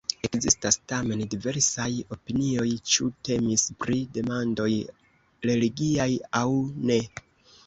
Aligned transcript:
Ekzistas 0.27 0.77
tamen 0.91 1.19
diversaj 1.33 1.89
opinioj, 2.15 2.65
ĉu 2.93 3.11
temis 3.29 3.67
pri 3.85 3.99
demandoj 4.17 4.69
religiaj 5.51 6.11
aŭ 6.43 6.45
ne. 6.93 7.01